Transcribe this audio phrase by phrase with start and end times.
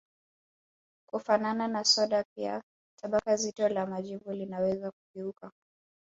[1.09, 2.61] Kufanana na soda pia
[3.01, 5.51] tabaka zito la majivu linaweza kugeuka